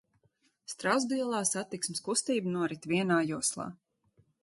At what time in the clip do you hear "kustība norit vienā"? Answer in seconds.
2.09-3.23